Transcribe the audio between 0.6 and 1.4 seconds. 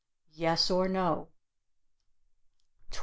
or no."